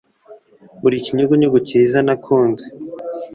[0.85, 2.65] Uri ikinyugunyugu cyiza nakunze